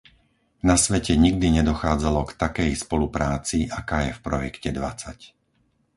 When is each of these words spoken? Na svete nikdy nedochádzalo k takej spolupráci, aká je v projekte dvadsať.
Na 0.69 0.75
svete 0.85 1.13
nikdy 1.25 1.47
nedochádzalo 1.61 2.21
k 2.25 2.33
takej 2.43 2.71
spolupráci, 2.83 3.59
aká 3.79 3.97
je 4.09 4.17
v 4.17 4.23
projekte 4.27 4.69
dvadsať. 4.77 5.19